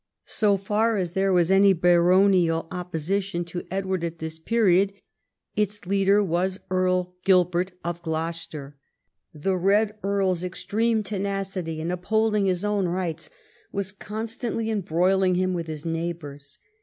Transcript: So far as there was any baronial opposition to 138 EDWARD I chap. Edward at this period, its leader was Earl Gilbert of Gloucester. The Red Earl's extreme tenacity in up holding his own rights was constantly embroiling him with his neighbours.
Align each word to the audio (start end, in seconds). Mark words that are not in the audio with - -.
So 0.25 0.57
far 0.57 0.97
as 0.97 1.11
there 1.11 1.31
was 1.31 1.51
any 1.51 1.73
baronial 1.73 2.67
opposition 2.71 3.45
to 3.45 3.59
138 3.59 3.69
EDWARD 3.69 3.69
I 3.69 3.69
chap. 3.69 3.85
Edward 3.85 4.03
at 4.03 4.17
this 4.17 4.39
period, 4.39 4.93
its 5.55 5.85
leader 5.85 6.23
was 6.23 6.59
Earl 6.71 7.17
Gilbert 7.23 7.73
of 7.83 8.01
Gloucester. 8.01 8.77
The 9.31 9.55
Red 9.55 9.99
Earl's 10.01 10.43
extreme 10.43 11.03
tenacity 11.03 11.79
in 11.79 11.91
up 11.91 12.05
holding 12.05 12.47
his 12.47 12.65
own 12.65 12.87
rights 12.87 13.29
was 13.71 13.91
constantly 13.91 14.71
embroiling 14.71 15.35
him 15.35 15.53
with 15.53 15.67
his 15.67 15.85
neighbours. 15.85 16.57